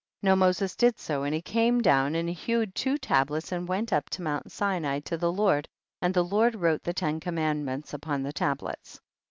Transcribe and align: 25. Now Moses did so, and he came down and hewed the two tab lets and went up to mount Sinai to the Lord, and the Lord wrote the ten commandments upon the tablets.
25. 0.21 0.27
Now 0.31 0.45
Moses 0.47 0.75
did 0.75 0.97
so, 0.97 1.21
and 1.21 1.35
he 1.35 1.43
came 1.43 1.79
down 1.79 2.15
and 2.15 2.27
hewed 2.27 2.69
the 2.73 2.79
two 2.79 2.97
tab 2.97 3.29
lets 3.29 3.51
and 3.51 3.67
went 3.67 3.93
up 3.93 4.09
to 4.09 4.23
mount 4.23 4.51
Sinai 4.51 4.99
to 5.01 5.15
the 5.15 5.31
Lord, 5.31 5.67
and 6.01 6.11
the 6.11 6.23
Lord 6.25 6.55
wrote 6.55 6.81
the 6.83 6.91
ten 6.91 7.19
commandments 7.19 7.93
upon 7.93 8.23
the 8.23 8.33
tablets. 8.33 8.99